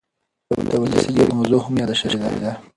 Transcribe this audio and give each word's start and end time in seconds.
د 0.69 0.71
ولسي 0.81 1.11
جرګې 1.17 1.35
موضوع 1.39 1.61
هم 1.63 1.73
یاده 1.79 1.95
شوې 1.99 2.29
ده. 2.43 2.51